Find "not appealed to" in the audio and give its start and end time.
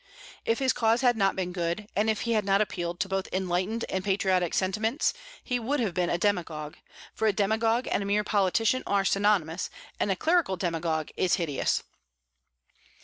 2.43-3.07